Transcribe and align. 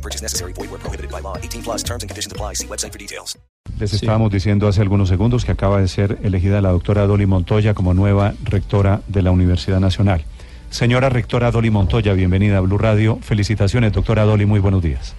No 0.00 0.02
purchase 0.02 0.22
necessary. 0.22 0.54
Void 0.54 0.70
where 0.70 0.78
prohibited 0.78 1.10
by 1.10 1.20
law. 1.20 1.36
18 1.36 1.62
plus 1.62 1.82
terms 1.84 2.02
and 2.02 2.08
conditions 2.08 2.32
apply. 2.32 2.54
See 2.54 2.66
website 2.66 2.92
for 2.92 2.98
details. 2.98 3.38
Les 3.78 3.92
estábamos 3.92 4.32
diciendo 4.32 4.66
hace 4.66 4.80
algunos 4.80 5.08
segundos 5.10 5.44
que 5.44 5.52
acaba 5.52 5.80
de 5.80 5.88
ser 5.88 6.18
elegida 6.22 6.60
la 6.62 6.70
doctora 6.70 7.06
Dolly 7.06 7.26
Montoya 7.26 7.74
como 7.74 7.92
nueva 7.92 8.32
rectora 8.44 9.02
de 9.08 9.22
la 9.22 9.30
Universidad 9.30 9.78
Nacional. 9.78 10.22
Señora 10.70 11.10
rectora 11.10 11.50
Dolly 11.50 11.70
Montoya, 11.70 12.14
bienvenida 12.14 12.58
a 12.58 12.60
Blue 12.60 12.78
Radio. 12.78 13.18
Felicitaciones, 13.20 13.92
doctora 13.92 14.24
Dolly, 14.24 14.46
muy 14.46 14.60
buenos 14.60 14.82
días. 14.82 15.14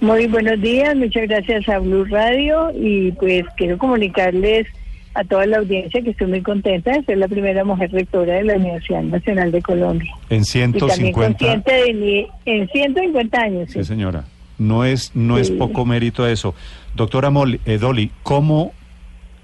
Muy 0.00 0.26
buenos 0.26 0.60
días, 0.60 0.96
muchas 0.96 1.28
gracias 1.28 1.68
a 1.68 1.78
Blue 1.78 2.04
Radio 2.06 2.72
y 2.74 3.12
pues 3.12 3.44
quiero 3.56 3.76
comunicarles 3.78 4.66
a 5.14 5.24
toda 5.24 5.46
la 5.46 5.58
audiencia 5.58 6.00
que 6.02 6.10
estoy 6.10 6.26
muy 6.28 6.40
contenta 6.42 6.92
de 6.92 7.02
ser 7.04 7.18
la 7.18 7.28
primera 7.28 7.64
mujer 7.64 7.90
rectora 7.92 8.34
de 8.34 8.44
la 8.44 8.54
Universidad 8.56 9.02
Nacional 9.02 9.52
de 9.52 9.60
Colombia. 9.62 10.10
En 10.30 10.40
Y 10.40 10.44
150 10.44 10.94
también 10.94 11.12
consciente 11.12 11.72
de 11.72 11.94
mi, 11.94 12.26
en 12.46 12.68
150 12.68 13.38
años. 13.40 13.70
Sí, 13.70 13.84
señora. 13.84 14.24
No 14.58 14.84
es, 14.84 15.10
no 15.14 15.38
es 15.38 15.48
Sí. 15.48 15.54
poco 15.54 15.84
mérito 15.84 16.26
eso. 16.26 16.54
Doctora 16.94 17.30
Mol- 17.30 17.60
eh, 17.66 17.78
Dolly, 17.78 18.10
¿cómo 18.22 18.72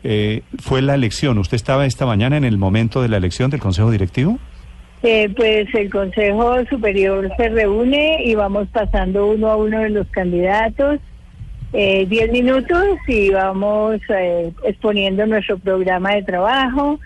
eh, 0.04 0.42
fue 0.60 0.80
la 0.80 0.94
elección? 0.94 1.38
¿Usted 1.38 1.56
estaba 1.56 1.84
esta 1.86 2.06
mañana 2.06 2.36
en 2.36 2.44
el 2.44 2.56
momento 2.56 3.02
de 3.02 3.08
la 3.08 3.16
elección 3.16 3.50
del 3.50 3.60
Consejo 3.60 3.90
Directivo? 3.90 4.38
Eh, 5.02 5.28
pues 5.36 5.72
el 5.74 5.90
Consejo 5.90 6.64
Superior 6.70 7.30
se 7.36 7.48
reúne 7.50 8.24
y 8.24 8.34
vamos 8.34 8.68
pasando 8.68 9.26
uno 9.26 9.48
a 9.48 9.56
uno 9.56 9.80
de 9.80 9.90
los 9.90 10.06
candidatos. 10.08 11.00
Eh, 11.72 12.06
diez 12.08 12.30
minutos 12.32 12.84
y 13.06 13.30
vamos 13.30 14.00
eh, 14.08 14.52
exponiendo 14.64 15.26
nuestro 15.26 15.58
programa 15.58 16.14
de 16.14 16.22
trabajo 16.22 16.98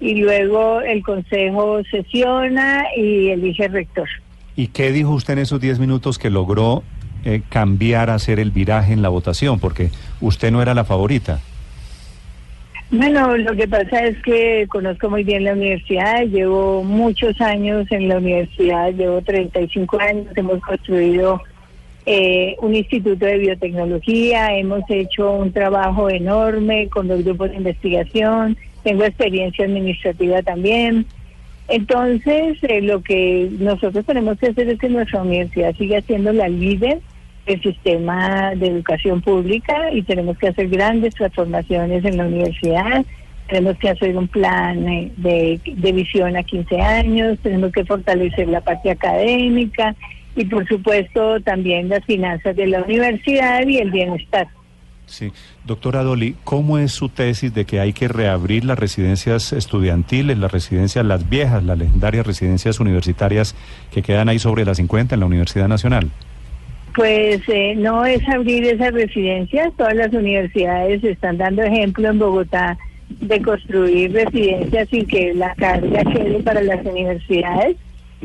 y 0.00 0.16
luego 0.16 0.80
el 0.80 1.02
Consejo 1.02 1.82
sesiona 1.90 2.84
y 2.96 3.28
elige 3.28 3.68
rector. 3.68 4.08
¿Y 4.56 4.68
qué 4.68 4.92
dijo 4.92 5.10
usted 5.10 5.34
en 5.34 5.40
esos 5.40 5.60
10 5.60 5.78
minutos 5.78 6.18
que 6.18 6.30
logró 6.30 6.84
eh, 7.24 7.42
cambiar, 7.48 8.10
hacer 8.10 8.38
el 8.38 8.50
viraje 8.50 8.92
en 8.92 9.02
la 9.02 9.08
votación? 9.08 9.58
Porque 9.58 9.90
usted 10.20 10.52
no 10.52 10.62
era 10.62 10.74
la 10.74 10.84
favorita. 10.84 11.40
Bueno, 12.90 13.36
lo 13.36 13.56
que 13.56 13.66
pasa 13.66 14.04
es 14.04 14.16
que 14.22 14.66
conozco 14.68 15.10
muy 15.10 15.24
bien 15.24 15.42
la 15.42 15.54
universidad, 15.54 16.22
llevo 16.26 16.84
muchos 16.84 17.40
años 17.40 17.90
en 17.90 18.08
la 18.08 18.18
universidad, 18.18 18.92
llevo 18.92 19.20
35 19.22 19.98
años, 20.00 20.26
hemos 20.36 20.60
construido 20.60 21.42
eh, 22.06 22.56
un 22.60 22.74
instituto 22.74 23.24
de 23.24 23.38
biotecnología, 23.38 24.54
hemos 24.56 24.82
hecho 24.90 25.32
un 25.32 25.52
trabajo 25.52 26.10
enorme 26.10 26.88
con 26.88 27.08
los 27.08 27.24
grupos 27.24 27.50
de 27.50 27.56
investigación, 27.56 28.58
tengo 28.82 29.04
experiencia 29.04 29.64
administrativa 29.64 30.42
también. 30.42 31.06
Entonces, 31.68 32.58
eh, 32.62 32.82
lo 32.82 33.02
que 33.02 33.48
nosotros 33.58 34.04
tenemos 34.04 34.38
que 34.38 34.48
hacer 34.48 34.68
es 34.68 34.78
que 34.78 34.90
nuestra 34.90 35.22
universidad 35.22 35.74
siga 35.76 36.02
siendo 36.02 36.34
la 36.34 36.48
líder 36.48 37.00
del 37.46 37.62
sistema 37.62 38.54
de 38.54 38.66
educación 38.66 39.22
pública 39.22 39.90
y 39.90 40.02
tenemos 40.02 40.36
que 40.36 40.48
hacer 40.48 40.68
grandes 40.68 41.14
transformaciones 41.14 42.04
en 42.04 42.18
la 42.18 42.26
universidad. 42.26 43.04
Tenemos 43.48 43.78
que 43.78 43.88
hacer 43.88 44.14
un 44.14 44.28
plan 44.28 44.86
eh, 44.86 45.10
de, 45.16 45.58
de 45.64 45.92
visión 45.92 46.36
a 46.36 46.42
15 46.42 46.80
años, 46.82 47.38
tenemos 47.42 47.72
que 47.72 47.86
fortalecer 47.86 48.48
la 48.48 48.60
parte 48.60 48.90
académica 48.90 49.96
y, 50.36 50.44
por 50.46 50.66
supuesto, 50.66 51.40
también 51.40 51.88
las 51.88 52.04
finanzas 52.04 52.56
de 52.56 52.66
la 52.66 52.82
universidad 52.82 53.66
y 53.66 53.78
el 53.78 53.90
bienestar. 53.90 54.48
Sí. 55.06 55.32
Doctora 55.64 56.02
Dolly, 56.02 56.34
¿cómo 56.44 56.78
es 56.78 56.92
su 56.92 57.08
tesis 57.08 57.52
de 57.54 57.64
que 57.64 57.80
hay 57.80 57.92
que 57.92 58.08
reabrir 58.08 58.64
las 58.64 58.78
residencias 58.78 59.52
estudiantiles, 59.52 60.38
las 60.38 60.50
residencias, 60.50 61.04
las 61.04 61.28
viejas, 61.28 61.62
las 61.62 61.78
legendarias 61.78 62.26
residencias 62.26 62.80
universitarias 62.80 63.54
que 63.92 64.02
quedan 64.02 64.28
ahí 64.28 64.38
sobre 64.38 64.64
las 64.64 64.78
50 64.78 65.14
en 65.14 65.20
la 65.20 65.26
Universidad 65.26 65.68
Nacional? 65.68 66.10
Pues 66.94 67.40
eh, 67.48 67.74
no 67.76 68.06
es 68.06 68.26
abrir 68.28 68.64
esas 68.64 68.92
residencias, 68.92 69.72
todas 69.76 69.94
las 69.94 70.12
universidades 70.12 71.02
están 71.02 71.38
dando 71.38 71.62
ejemplo 71.62 72.08
en 72.08 72.18
Bogotá 72.18 72.78
de 73.08 73.42
construir 73.42 74.12
residencias 74.12 74.88
sin 74.88 75.06
que 75.06 75.34
la 75.34 75.54
carga 75.56 76.04
quede 76.04 76.40
para 76.40 76.62
las 76.62 76.84
universidades, 76.86 77.76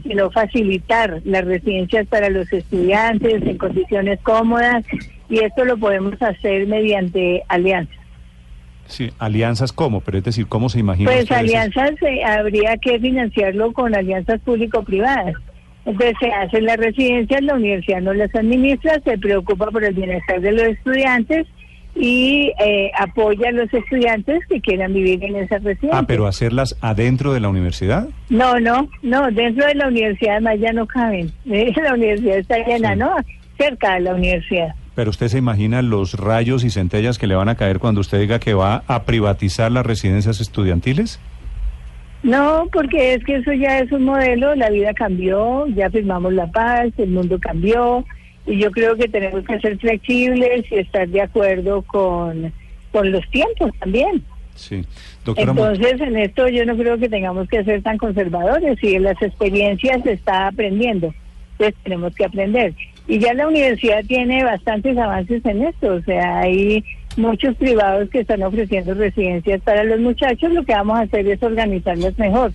sino 0.02 0.32
facilitar 0.32 1.22
las 1.24 1.46
residencias 1.46 2.08
para 2.08 2.30
los 2.30 2.52
estudiantes 2.52 3.42
en 3.44 3.58
condiciones 3.58 4.20
cómodas 4.22 4.86
y 5.30 5.40
esto 5.40 5.66
lo 5.66 5.78
podemos 5.78 6.22
hacer 6.22 6.68
mediante 6.68 7.44
alianzas. 7.48 7.96
Sí, 8.86 9.12
alianzas 9.20 9.72
cómo, 9.72 10.02
pero 10.02 10.18
es 10.18 10.24
decir, 10.24 10.48
¿cómo 10.48 10.68
se 10.68 10.80
imagina 10.80 11.12
Pues 11.12 11.32
alianzas 11.32 11.92
eh, 12.02 12.24
habría 12.24 12.76
que 12.78 13.00
financiarlo 13.00 13.72
con 13.72 13.94
alianzas 13.94 14.42
público-privadas. 14.42 15.36
Entonces 15.86 16.16
se 16.20 16.32
hacen 16.32 16.66
las 16.66 16.78
residencias, 16.78 17.42
la 17.44 17.54
universidad 17.54 18.02
no 18.02 18.14
las 18.14 18.34
administra, 18.36 19.00
se 19.04 19.18
preocupa 19.18 19.68
por 19.68 19.84
el 19.84 19.94
bienestar 19.94 20.42
de 20.42 20.52
los 20.52 20.64
estudiantes 20.64 21.48
y 21.96 22.52
eh, 22.60 22.92
apoya 22.98 23.50
a 23.50 23.52
los 23.52 23.74
estudiantes 23.74 24.46
que 24.48 24.62
quieran 24.62 24.94
vivir 24.94 25.24
en 25.24 25.36
esas 25.36 25.64
residencias. 25.64 26.02
Ah, 26.02 26.06
pero 26.08 26.28
hacerlas 26.28 26.78
adentro 26.82 27.34
de 27.34 27.40
la 27.40 27.50
universidad. 27.50 28.08
No, 28.30 28.60
no, 28.60 28.88
no, 29.02 29.30
dentro 29.32 29.66
de 29.66 29.76
la 29.76 29.88
universidad 29.88 30.34
además 30.36 30.60
ya 30.60 30.72
no 30.74 30.86
caben. 30.86 31.32
La 31.46 31.94
universidad 31.94 32.38
está 32.38 32.58
llena, 32.66 32.94
Sí. 32.94 33.00
¿no? 33.00 33.16
Cerca 33.58 33.96
de 33.96 34.00
la 34.02 34.16
universidad. 34.16 34.70
Pero 34.96 35.10
usted 35.10 35.28
se 35.28 35.38
imagina 35.38 35.82
los 35.82 36.14
rayos 36.14 36.64
y 36.64 36.70
centellas 36.70 37.18
que 37.18 37.28
le 37.28 37.36
van 37.36 37.50
a 37.50 37.56
caer 37.56 37.80
cuando 37.80 38.02
usted 38.02 38.20
diga 38.20 38.40
que 38.40 38.54
va 38.54 38.84
a 38.88 39.04
privatizar 39.04 39.72
las 39.72 39.86
residencias 39.86 40.40
estudiantiles. 40.42 41.20
No, 42.22 42.68
porque 42.74 43.14
es 43.14 43.24
que 43.24 43.38
eso 43.38 43.54
ya 43.54 43.80
es 43.80 43.92
un 43.94 44.04
modelo, 44.04 44.54
la 44.56 44.70
vida 44.70 44.94
cambió, 44.94 45.68
ya 45.68 45.90
firmamos 45.90 46.34
la 46.34 46.48
paz, 46.52 46.88
el 46.98 47.10
mundo 47.12 47.40
cambió 47.40 48.04
y 48.50 48.58
yo 48.58 48.72
creo 48.72 48.96
que 48.96 49.08
tenemos 49.08 49.46
que 49.46 49.60
ser 49.60 49.78
flexibles 49.78 50.66
y 50.72 50.76
estar 50.76 51.08
de 51.08 51.22
acuerdo 51.22 51.84
con, 51.84 52.52
con 52.92 53.12
los 53.12 53.30
tiempos 53.30 53.72
también. 53.80 54.24
Sí. 54.56 54.84
Doctora 55.24 55.52
Entonces, 55.52 56.02
en 56.02 56.18
esto 56.18 56.48
yo 56.50 56.66
no 56.66 56.76
creo 56.76 56.98
que 56.98 57.08
tengamos 57.08 57.48
que 57.48 57.64
ser 57.64 57.84
tan 57.84 57.98
conservadores 57.98 58.84
y 58.84 58.96
en 58.96 59.04
las 59.04 59.22
experiencias 59.22 60.02
se 60.04 60.14
está 60.14 60.48
aprendiendo. 60.48 61.14
Entonces, 61.52 61.76
tenemos 61.84 62.16
que 62.16 62.26
aprender. 62.26 62.74
Y 63.08 63.20
ya 63.20 63.34
la 63.34 63.48
universidad 63.48 64.04
tiene 64.06 64.44
bastantes 64.44 64.98
avances 64.98 65.46
en 65.46 65.64
esto. 65.64 65.94
O 65.94 66.02
sea, 66.02 66.40
hay 66.40 66.84
muchos 67.18 67.56
privados 67.56 68.10
que 68.10 68.22
están 68.22 68.42
ofreciendo 68.42 68.96
residencias 68.96 69.62
para 69.62 69.84
los 69.84 70.00
muchachos. 70.00 70.52
Lo 70.52 70.64
que 70.64 70.74
vamos 70.74 70.98
a 70.98 71.04
hacer 71.04 71.28
es 71.28 71.42
organizarlas 71.44 72.18
mejor. 72.18 72.52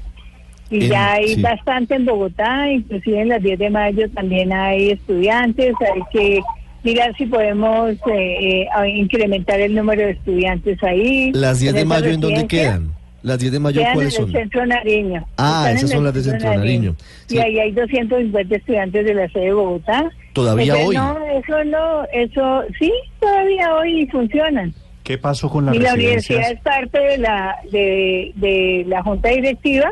Y 0.71 0.85
En- 0.85 0.91
ya 0.91 1.13
hay 1.15 1.35
sí. 1.35 1.43
bastante 1.43 1.95
en 1.95 2.07
Bogotá, 2.07 2.71
inclusive 2.71 3.21
en 3.21 3.29
las 3.29 3.43
10 3.43 3.59
de 3.59 3.71
mayo 3.71 4.09
también 4.11 4.53
hay 4.53 4.91
estudiantes. 4.91 5.75
Hay 5.95 6.03
que 6.13 6.41
mirar 6.83 7.15
si 7.17 7.27
podemos 7.27 7.91
eh, 7.91 8.63
eh, 8.63 8.67
incrementar 8.95 9.61
el 9.61 9.75
número 9.75 10.03
de 10.03 10.13
estudiantes 10.13 10.83
ahí. 10.83 11.33
Las 11.33 11.61
10 11.61 11.75
de 11.75 11.85
mayo, 11.85 12.07
¿en 12.11 12.21
dónde 12.21 12.47
quedan? 12.47 12.93
Las 13.23 13.39
10 13.39 13.53
de 13.53 13.59
mayo, 13.59 13.81
Quedan 13.81 13.95
¿cuáles 13.95 14.15
en 14.15 14.21
son? 14.21 14.31
el 14.37 14.43
centro 14.43 14.67
Nariño. 14.67 15.27
Ah, 15.39 15.63
Están 15.65 15.77
esas 15.79 15.91
son 15.93 16.05
las 16.05 16.13
de 16.13 16.21
Centro 16.23 16.55
Nariño. 16.55 16.95
Sí. 17.27 17.37
Y 17.37 17.39
ahí 17.39 17.59
hay 17.59 17.73
250 17.73 18.55
estudiantes 18.57 19.05
de 19.07 19.15
la 19.15 19.29
sede 19.31 19.45
de 19.47 19.53
Bogotá. 19.55 20.11
¿Todavía 20.35 20.75
Entonces, 20.75 20.89
hoy? 20.89 20.97
No, 20.97 21.19
eso 21.39 21.65
no, 21.65 22.05
eso 22.13 22.63
sí, 22.79 22.93
todavía 23.21 23.75
hoy 23.77 24.07
funcionan. 24.09 24.75
¿Qué 25.05 25.17
pasó 25.17 25.49
con 25.49 25.65
las 25.67 25.75
y 25.75 25.79
la 25.79 25.95
universidad 25.95 26.51
es 26.53 26.61
parte 26.61 26.99
de 26.99 27.19
la 27.19 27.57
de, 27.73 28.33
de 28.37 28.85
la 28.89 29.03
junta 29.03 29.31
directiva, 29.31 29.89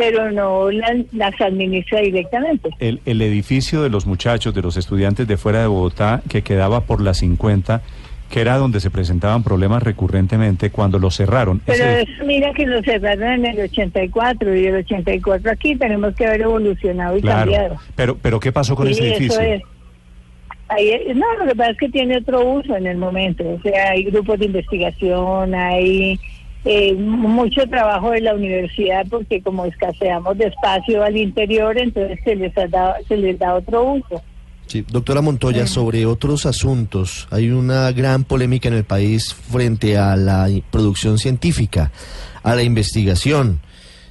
pero 0.00 0.30
no 0.32 0.70
la- 0.70 0.96
las 1.12 1.40
administra 1.40 2.00
directamente. 2.00 2.70
El, 2.78 3.00
el 3.06 3.22
edificio 3.22 3.82
de 3.82 3.90
los 3.90 4.06
muchachos, 4.06 4.54
de 4.54 4.62
los 4.62 4.76
estudiantes 4.76 5.26
de 5.28 5.36
fuera 5.36 5.60
de 5.60 5.66
Bogotá, 5.66 6.22
que 6.28 6.42
quedaba 6.42 6.80
por 6.82 7.00
las 7.00 7.18
50, 7.18 7.82
que 8.30 8.40
era 8.40 8.56
donde 8.58 8.78
se 8.80 8.90
presentaban 8.90 9.42
problemas 9.42 9.82
recurrentemente 9.82 10.70
cuando 10.70 10.98
lo 11.00 11.10
cerraron. 11.10 11.60
Pero 11.66 11.84
Ese- 11.84 12.02
eso, 12.02 12.24
mira 12.26 12.52
que 12.52 12.64
lo 12.66 12.80
cerraron 12.82 13.44
en 13.44 13.46
el 13.46 13.60
84 13.60 14.56
y 14.56 14.66
el 14.66 14.76
84 14.76 15.50
aquí 15.50 15.74
tenemos 15.76 16.14
que 16.14 16.26
haber 16.26 16.42
evolucionado 16.42 17.16
y 17.16 17.20
claro. 17.22 17.38
cambiado. 17.50 17.76
Pero, 17.96 18.16
pero 18.22 18.38
¿qué 18.40 18.52
pasó 18.52 18.76
con 18.76 18.86
Sí, 18.86 18.92
ese 18.92 19.08
edificio? 19.16 19.40
eso 19.40 19.40
es. 19.40 19.62
Ahí, 20.68 20.92
no, 21.16 21.26
lo 21.40 21.46
que 21.50 21.56
pasa 21.56 21.70
es 21.72 21.78
que 21.78 21.88
tiene 21.88 22.18
otro 22.18 22.44
uso 22.48 22.76
en 22.76 22.86
el 22.86 22.96
momento. 22.96 23.42
O 23.48 23.60
sea, 23.60 23.90
hay 23.90 24.04
grupos 24.04 24.38
de 24.38 24.46
investigación, 24.46 25.52
hay 25.52 26.20
eh, 26.64 26.94
mucho 26.94 27.66
trabajo 27.68 28.10
de 28.10 28.20
la 28.20 28.34
universidad 28.34 29.06
porque 29.08 29.40
como 29.40 29.64
escaseamos 29.64 30.36
de 30.36 30.46
espacio 30.46 31.02
al 31.02 31.16
interior, 31.16 31.78
entonces 31.78 32.18
se 32.22 32.36
les, 32.36 32.56
ha 32.58 32.66
dado, 32.66 32.94
se 33.08 33.16
les 33.16 33.38
da 33.38 33.54
otro 33.54 33.92
uso. 33.94 34.22
Sí, 34.66 34.84
doctora 34.88 35.20
Montoya, 35.20 35.66
sobre 35.66 36.06
otros 36.06 36.46
asuntos, 36.46 37.26
hay 37.30 37.50
una 37.50 37.90
gran 37.90 38.22
polémica 38.22 38.68
en 38.68 38.74
el 38.74 38.84
país 38.84 39.34
frente 39.34 39.98
a 39.98 40.14
la 40.14 40.48
producción 40.70 41.18
científica, 41.18 41.90
a 42.44 42.54
la 42.54 42.62
investigación. 42.62 43.60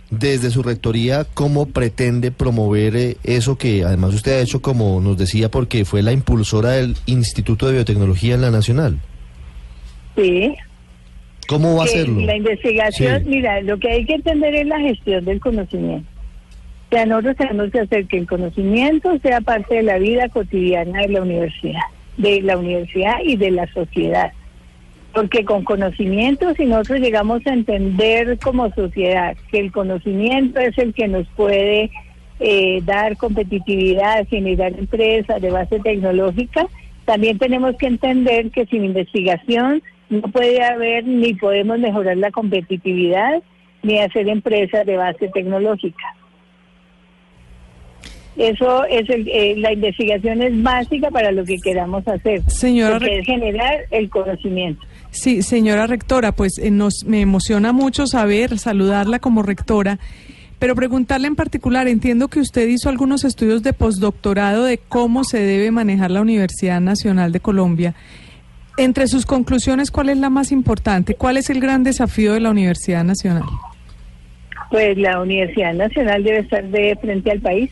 Desde 0.10 0.50
su 0.50 0.63
rectoría, 0.63 1.24
¿cómo 1.24 1.68
pretende 1.68 2.31
promover 2.31 2.95
eh, 2.95 3.18
eso 3.24 3.57
que 3.57 3.86
además 3.86 4.16
usted 4.16 4.40
ha 4.40 4.42
hecho, 4.42 4.62
como 4.62 5.00
nos 5.00 5.18
decía, 5.18 5.50
porque 5.52 5.86
fue 5.86 6.02
la 6.02 6.12
impulsora 6.12 6.72
del 6.72 6.98
Instituto 7.06 7.68
de 7.68 7.74
Biotecnología 7.74 8.34
en 8.34 8.42
la 8.42 8.50
Nacional? 8.50 9.00
Sí. 10.16 10.56
¿Cómo 11.50 11.75
va 11.75 11.81
a 11.81 11.86
hacerlo? 11.86 12.22
La 12.22 12.36
investigación, 12.36 13.24
Sí. 13.24 13.30
mira, 13.30 13.60
lo 13.62 13.80
que 13.80 13.90
hay 13.90 14.06
que 14.06 14.13
entender 14.13 14.54
es 14.54 14.68
la 14.68 14.80
gestión 14.80 15.25
del 15.25 15.40
conocimiento. 15.40 16.07
O 16.92 16.96
sea, 16.96 17.07
nosotros 17.07 17.38
tenemos 17.38 17.72
que 17.72 17.80
hacer 17.80 18.06
que 18.06 18.19
el 18.19 18.28
conocimiento 18.28 19.18
sea 19.19 19.42
parte 19.42 19.75
de 19.75 19.84
la 19.84 19.98
vida 19.98 20.30
cotidiana 20.30 21.01
de 21.01 21.10
la 21.10 21.22
universidad, 21.24 21.81
de 22.18 22.42
la 22.44 22.56
universidad 22.56 23.16
y 23.24 23.36
de 23.36 23.50
la 23.50 23.66
sociedad. 23.74 24.31
Porque 25.13 25.44
con 25.44 25.63
conocimiento, 25.63 26.54
si 26.54 26.66
nosotros 26.66 27.00
llegamos 27.00 27.46
a 27.48 27.54
entender 27.54 28.38
como 28.38 28.72
sociedad 28.75 29.36
que 29.52 29.60
el 29.60 29.72
conocimiento 29.72 30.60
es 30.60 30.78
el 30.78 30.94
que 30.94 31.07
nos 31.07 31.28
puede 31.30 31.90
eh, 32.40 32.81
dar 32.86 33.18
competitividad, 33.18 34.28
generar 34.28 34.78
empresas 34.78 35.42
de 35.42 35.50
base 35.50 35.80
tecnológica, 35.80 36.68
también 37.06 37.40
tenemos 37.40 37.75
que 37.78 37.88
entender 37.88 38.52
que 38.52 38.68
sin 38.68 38.86
investigación 38.86 39.81
no 40.09 40.21
puede 40.21 40.63
haber 40.63 41.06
ni 41.06 41.33
podemos 41.35 41.79
mejorar 41.79 42.17
la 42.17 42.31
competitividad 42.31 43.41
ni 43.83 44.00
hacer 44.00 44.27
empresas 44.27 44.85
de 44.85 44.97
base 44.97 45.29
tecnológica. 45.29 46.03
Eso 48.38 48.85
es 48.85 49.09
el- 49.09 49.27
eh, 49.27 49.56
la 49.57 49.73
investigación 49.73 50.41
es 50.41 50.63
básica 50.63 51.09
para 51.11 51.31
lo 51.31 51.44
que 51.44 51.57
queramos 51.57 52.07
hacer, 52.07 52.41
Señora 52.50 52.97
Re- 53.00 53.19
es 53.19 53.25
generar 53.25 53.79
el 53.91 54.09
conocimiento. 54.09 54.81
Sí, 55.11 55.41
señora 55.41 55.88
rectora, 55.88 56.31
pues 56.31 56.57
eh, 56.57 56.71
nos 56.71 57.03
me 57.06 57.19
emociona 57.21 57.73
mucho 57.73 58.07
saber, 58.07 58.57
saludarla 58.57 59.19
como 59.19 59.41
rectora, 59.44 60.00
pero 60.57 60.75
preguntarle 60.75 61.27
en 61.27 61.35
particular, 61.35 61.88
entiendo 61.88 62.27
que 62.27 62.39
usted 62.39 62.67
hizo 62.67 62.88
algunos 62.89 63.23
estudios 63.25 63.61
de 63.63 63.73
postdoctorado 63.73 64.63
de 64.65 64.77
cómo 64.77 65.23
se 65.23 65.39
debe 65.39 65.71
manejar 65.71 66.11
la 66.11 66.21
Universidad 66.21 66.79
Nacional 66.79 67.31
de 67.31 67.39
Colombia. 67.41 67.95
Entre 68.80 69.08
sus 69.08 69.26
conclusiones, 69.26 69.92
¿cuál 69.92 70.10
es 70.10 70.18
la 70.18 70.30
más 70.30 70.52
importante? 70.52 71.14
¿Cuál 71.16 71.38
es 71.38 71.50
el 71.50 71.60
gran 71.60 71.84
desafío 71.84 72.34
de 72.34 72.40
la 72.40 72.50
Universidad 72.50 73.04
Nacional? 73.04 73.44
Pues 74.72 74.98
la 74.98 75.20
Universidad 75.22 75.74
Nacional 75.74 76.24
debe 76.24 76.40
estar 76.40 76.64
de 76.64 76.96
frente 77.02 77.31
al 77.31 77.40
país, 77.42 77.70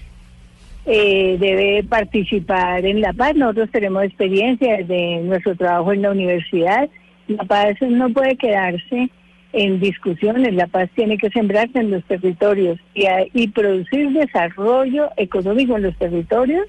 eh, 0.86 1.38
debe 1.40 1.84
participar 1.84 2.86
en 2.86 3.00
la 3.02 3.14
paz. 3.14 3.36
Nosotros 3.36 3.70
tenemos 3.72 4.04
experiencia 4.04 4.78
de 4.84 5.22
nuestro 5.24 5.56
trabajo 5.56 5.94
en 5.94 6.02
la 6.02 6.12
universidad. 6.12 6.90
La 7.28 7.44
paz 7.46 7.76
no 7.82 8.10
puede 8.10 8.36
quedarse 8.36 9.10
en 9.54 9.80
discusiones, 9.80 10.54
la 10.56 10.68
paz 10.68 10.90
tiene 10.94 11.18
que 11.18 11.30
sembrarse 11.30 11.80
en 11.80 11.90
los 11.92 12.04
territorios 12.04 12.80
y, 12.94 13.06
a- 13.06 13.26
y 13.34 13.48
producir 13.48 14.10
desarrollo 14.12 15.10
económico 15.16 15.78
en 15.78 15.84
los 15.84 15.98
territorios 15.98 16.66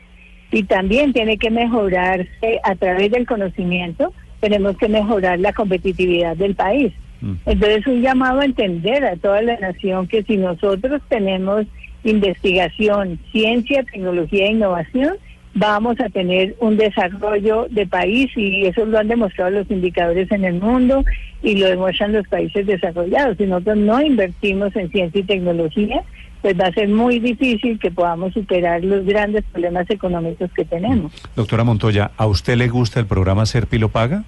y 0.52 0.62
también 0.62 1.12
tiene 1.12 1.36
que 1.38 1.50
mejorarse 1.50 2.60
a 2.62 2.74
través 2.76 3.10
del 3.10 3.26
conocimiento, 3.26 4.12
tenemos 4.40 4.76
que 4.76 4.88
mejorar 4.88 5.38
la 5.40 5.52
competitividad 5.52 6.36
del 6.36 6.54
país. 6.54 6.92
Mm. 7.20 7.34
Entonces, 7.46 7.86
un 7.86 8.02
llamado 8.02 8.40
a 8.40 8.44
entender 8.44 9.04
a 9.04 9.16
toda 9.16 9.42
la 9.42 9.58
nación 9.58 10.06
que 10.06 10.22
si 10.22 10.36
nosotros 10.36 11.02
tenemos 11.08 11.66
investigación, 12.04 13.18
ciencia, 13.32 13.82
tecnología 13.84 14.46
e 14.46 14.52
innovación, 14.52 15.16
vamos 15.54 15.98
a 16.00 16.08
tener 16.08 16.54
un 16.60 16.76
desarrollo 16.76 17.66
de 17.70 17.86
país 17.86 18.30
y 18.36 18.66
eso 18.66 18.84
lo 18.84 18.98
han 18.98 19.08
demostrado 19.08 19.50
los 19.50 19.70
indicadores 19.70 20.30
en 20.30 20.44
el 20.44 20.60
mundo 20.60 21.04
y 21.42 21.56
lo 21.56 21.66
demuestran 21.66 22.12
los 22.12 22.26
países 22.28 22.66
desarrollados. 22.66 23.36
Si 23.38 23.46
nosotros 23.46 23.78
no 23.78 24.00
invertimos 24.00 24.74
en 24.76 24.90
ciencia 24.90 25.20
y 25.20 25.24
tecnología, 25.24 26.02
pues 26.42 26.58
va 26.58 26.66
a 26.66 26.72
ser 26.72 26.88
muy 26.88 27.18
difícil 27.18 27.78
que 27.78 27.90
podamos 27.90 28.32
superar 28.32 28.84
los 28.84 29.04
grandes 29.04 29.44
problemas 29.52 29.88
económicos 29.90 30.50
que 30.52 30.64
tenemos. 30.64 31.12
Doctora 31.34 31.64
Montoya, 31.64 32.12
¿a 32.16 32.26
usted 32.26 32.56
le 32.56 32.68
gusta 32.68 33.00
el 33.00 33.06
programa 33.06 33.44
Serpi 33.46 33.78
lo 33.78 33.88
paga? 33.88 34.24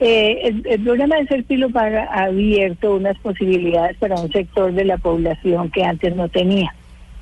Eh, 0.00 0.48
el, 0.48 0.66
el 0.68 0.80
programa 0.80 1.16
de 1.16 1.26
Serpilo 1.28 1.70
Paga 1.70 2.08
ha 2.10 2.24
abierto 2.24 2.96
unas 2.96 3.16
posibilidades 3.18 3.96
para 3.96 4.16
un 4.16 4.30
sector 4.30 4.72
de 4.72 4.84
la 4.84 4.98
población 4.98 5.70
que 5.70 5.84
antes 5.84 6.14
no 6.16 6.28
tenía. 6.28 6.74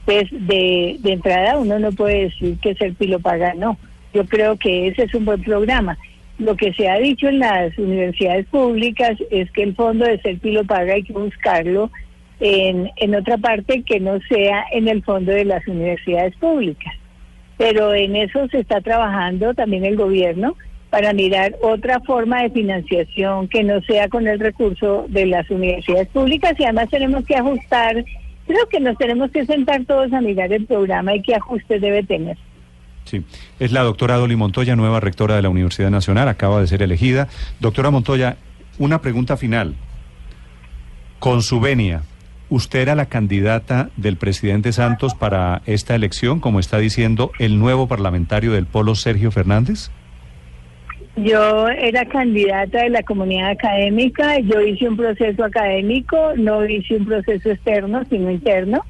Pues 0.04 0.24
de, 0.30 0.96
de 0.98 1.12
entrada 1.12 1.58
uno 1.58 1.78
no 1.78 1.92
puede 1.92 2.24
decir 2.24 2.58
que 2.58 2.74
Serpilo 2.74 3.20
Paga 3.20 3.54
no. 3.54 3.78
Yo 4.14 4.24
creo 4.24 4.56
que 4.56 4.88
ese 4.88 5.04
es 5.04 5.14
un 5.14 5.26
buen 5.26 5.42
programa. 5.42 5.96
Lo 6.38 6.56
que 6.56 6.72
se 6.72 6.88
ha 6.88 6.98
dicho 6.98 7.28
en 7.28 7.38
las 7.38 7.76
universidades 7.78 8.46
públicas 8.46 9.16
es 9.30 9.50
que 9.52 9.62
el 9.62 9.76
fondo 9.76 10.06
de 10.06 10.20
Serpilo 10.20 10.64
Paga 10.64 10.94
hay 10.94 11.02
que 11.04 11.12
buscarlo 11.12 11.90
en, 12.44 13.14
otra 13.14 13.38
parte 13.38 13.82
que 13.82 14.00
no 14.00 14.18
sea 14.28 14.64
en 14.72 14.88
el 14.88 15.04
fondo 15.04 15.30
de 15.30 15.44
las 15.44 15.66
universidades 15.68 16.34
públicas 16.36 16.92
pero 17.56 17.94
en 17.94 18.16
eso 18.16 18.48
se 18.48 18.58
está 18.58 18.80
trabajando 18.80 19.54
también 19.54 19.84
el 19.84 19.96
gobierno 19.96 20.56
para 20.90 21.12
mirar 21.12 21.54
otra 21.62 22.00
forma 22.00 22.42
de 22.42 22.50
financiación 22.50 23.46
que 23.46 23.62
no 23.62 23.80
sea 23.82 24.08
con 24.08 24.26
el 24.26 24.40
recurso 24.40 25.06
de 25.08 25.26
las 25.26 25.48
universidades 25.48 26.08
públicas 26.08 26.54
y 26.58 26.64
además 26.64 26.90
tenemos 26.90 27.24
que 27.24 27.36
ajustar, 27.36 28.04
creo 28.48 28.68
que 28.68 28.80
nos 28.80 28.98
tenemos 28.98 29.30
que 29.30 29.46
sentar 29.46 29.84
todos 29.84 30.12
a 30.12 30.20
mirar 30.20 30.52
el 30.52 30.66
programa 30.66 31.14
y 31.14 31.22
qué 31.22 31.36
ajustes 31.36 31.80
debe 31.80 32.02
tener. 32.02 32.36
Sí, 33.04 33.24
es 33.60 33.70
la 33.70 33.82
doctora 33.82 34.16
Dolly 34.16 34.34
Montoya, 34.34 34.74
nueva 34.74 34.98
rectora 34.98 35.36
de 35.36 35.42
la 35.42 35.48
Universidad 35.48 35.90
Nacional, 35.90 36.28
acaba 36.28 36.60
de 36.60 36.66
ser 36.66 36.82
elegida. 36.82 37.28
Doctora 37.60 37.90
Montoya, 37.90 38.36
una 38.78 39.00
pregunta 39.00 39.36
final. 39.36 39.76
Con 41.20 41.42
su 41.42 41.60
venia, 41.60 42.02
¿usted 42.52 42.80
era 42.80 42.94
la 42.94 43.06
candidata 43.06 43.88
del 43.96 44.18
presidente 44.18 44.72
Santos 44.72 45.14
para 45.14 45.62
esta 45.64 45.94
elección, 45.94 46.38
como 46.38 46.60
está 46.60 46.76
diciendo 46.76 47.32
el 47.38 47.58
nuevo 47.58 47.88
parlamentario 47.88 48.52
del 48.52 48.66
Polo, 48.66 48.94
Sergio 48.94 49.30
Fernández? 49.30 49.90
Yo 51.16 51.68
era 51.68 52.04
candidata 52.04 52.82
de 52.82 52.90
la 52.90 53.02
comunidad 53.04 53.52
académica, 53.52 54.38
yo 54.40 54.60
hice 54.60 54.86
un 54.86 54.98
proceso 54.98 55.44
académico, 55.44 56.34
no 56.36 56.66
hice 56.66 56.96
un 56.96 57.06
proceso 57.06 57.50
externo, 57.50 58.02
sino 58.10 58.30
interno. 58.30 58.84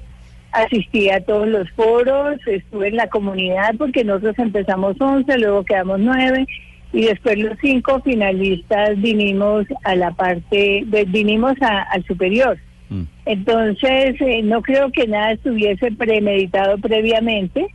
Asistí 0.50 1.08
a 1.10 1.20
todos 1.20 1.46
los 1.46 1.70
foros, 1.70 2.40
estuve 2.46 2.88
en 2.88 2.96
la 2.96 3.06
comunidad 3.06 3.76
porque 3.78 4.02
nosotros 4.02 4.40
empezamos 4.40 4.96
11, 5.00 5.38
luego 5.38 5.64
quedamos 5.64 6.00
9 6.00 6.46
y 6.92 7.02
después 7.02 7.38
los 7.38 7.56
cinco 7.60 8.00
finalistas 8.00 9.00
vinimos 9.00 9.66
a 9.84 9.94
la 9.94 10.10
parte, 10.10 10.84
vinimos 11.06 11.54
al 11.62 12.04
superior. 12.06 12.58
Mm. 12.92 13.02
Entonces, 13.26 14.20
eh, 14.20 14.42
no 14.42 14.60
creo 14.62 14.90
que 14.90 15.06
nada 15.06 15.32
estuviese 15.32 15.92
premeditado 15.92 16.76
previamente, 16.78 17.66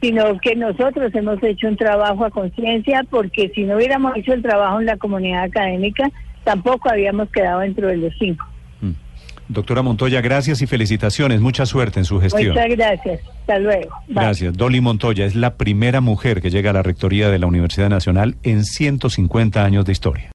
sino 0.00 0.38
que 0.40 0.56
nosotros 0.56 1.14
hemos 1.14 1.42
hecho 1.42 1.68
un 1.68 1.76
trabajo 1.76 2.24
a 2.24 2.30
conciencia, 2.30 3.04
porque 3.08 3.52
si 3.54 3.64
no 3.64 3.76
hubiéramos 3.76 4.16
hecho 4.16 4.32
el 4.32 4.42
trabajo 4.42 4.80
en 4.80 4.86
la 4.86 4.96
comunidad 4.96 5.44
académica, 5.44 6.10
tampoco 6.44 6.90
habíamos 6.90 7.30
quedado 7.30 7.60
dentro 7.60 7.88
de 7.88 7.98
los 7.98 8.12
cinco. 8.18 8.44
Mm. 8.80 8.92
Doctora 9.48 9.82
Montoya, 9.82 10.20
gracias 10.20 10.62
y 10.62 10.66
felicitaciones. 10.66 11.40
Mucha 11.40 11.66
suerte 11.66 12.00
en 12.00 12.04
su 12.04 12.18
gestión. 12.18 12.54
Muchas 12.54 12.68
gracias. 12.70 13.20
Hasta 13.40 13.58
luego. 13.58 13.90
Bye. 14.08 14.24
Gracias. 14.24 14.56
Dolly 14.56 14.80
Montoya 14.80 15.26
es 15.26 15.34
la 15.34 15.56
primera 15.56 16.00
mujer 16.00 16.40
que 16.40 16.50
llega 16.50 16.70
a 16.70 16.72
la 16.72 16.82
rectoría 16.82 17.28
de 17.28 17.38
la 17.38 17.46
Universidad 17.46 17.90
Nacional 17.90 18.36
en 18.42 18.64
150 18.64 19.62
años 19.62 19.84
de 19.84 19.92
historia. 19.92 20.30